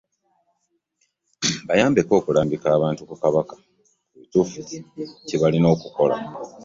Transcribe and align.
Bayambeko 1.67 2.11
okulambika 2.19 2.67
abantu 2.77 3.01
ba 3.09 3.15
Kabaka 3.21 3.55
ku 3.61 3.63
kituufu 4.21 4.57
kye 5.27 5.37
balina 5.41 5.67
okukola. 5.75 6.15